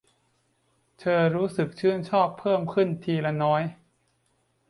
[0.99, 3.61] เธอรู้สึกชื่นชอบเพิ่มขึ้นที่ละน้อย